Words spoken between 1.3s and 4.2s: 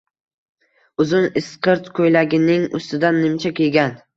isqirt ko‘ylagining ustidan nimcha kiygan